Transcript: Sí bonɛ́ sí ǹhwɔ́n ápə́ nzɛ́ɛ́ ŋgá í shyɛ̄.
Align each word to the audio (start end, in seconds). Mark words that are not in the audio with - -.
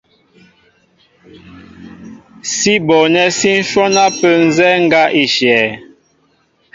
Sí 2.53 2.73
bonɛ́ 2.87 3.27
sí 3.37 3.51
ǹhwɔ́n 3.67 3.95
ápə́ 4.05 4.33
nzɛ́ɛ́ 4.47 4.81
ŋgá 4.83 5.03
í 5.21 5.23
shyɛ̄. 5.33 5.63